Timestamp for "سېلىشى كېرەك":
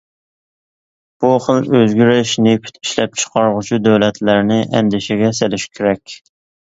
5.43-6.17